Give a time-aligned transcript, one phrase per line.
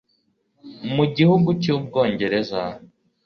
[0.95, 2.61] mu gihugu cy'ubwongereza